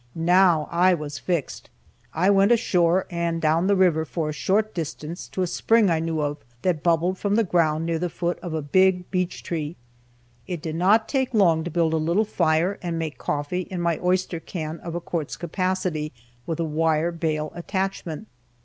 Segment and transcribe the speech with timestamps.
[0.15, 1.69] Now I was fixed.
[2.11, 5.99] I went ashore, and down the river for a short distance to a spring I
[5.99, 9.75] knew of, that bubbled from the ground near the foot of a big beech tree.
[10.47, 13.99] It did not take long to build a little fire and make coffee in my
[14.01, 16.11] oyster can of a quart's capacity,
[16.47, 18.27] with a wire bale attachment.